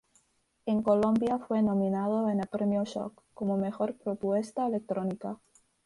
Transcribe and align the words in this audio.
En 0.65 0.81
Colombia 0.81 1.37
fue 1.37 1.61
nominado 1.61 2.27
en 2.31 2.39
el 2.39 2.47
Premio 2.47 2.83
Shock 2.85 3.21
como 3.35 3.57
mejor 3.57 3.95
propuesta 3.99 4.65
electrónica. 4.65 5.37